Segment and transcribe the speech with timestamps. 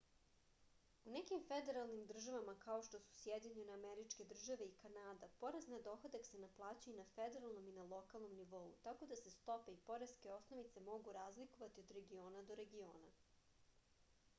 [1.05, 6.25] u nekim federalnim državama kao što su sjedinjene američke države i kanada porez na dohodak
[6.31, 10.33] se naplaćuje i na federalnom i na lokalnom nivou tako da se stope i poreske
[10.39, 13.13] osnovice mogu razlikovati od regiona do regiona